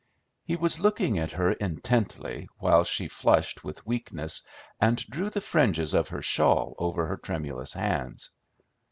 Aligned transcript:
He 0.45 0.55
was 0.55 0.79
looking 0.79 1.19
at 1.19 1.33
her 1.33 1.51
intently, 1.53 2.49
while 2.57 2.83
she 2.83 3.07
flushed 3.07 3.63
with 3.63 3.85
weakness, 3.85 4.41
and 4.79 4.97
drew 5.05 5.29
the 5.29 5.41
fringes 5.41 5.93
of 5.93 6.09
her 6.09 6.23
shawl 6.23 6.73
over 6.79 7.05
her 7.05 7.17
tremulous 7.17 7.73
hands. 7.73 8.31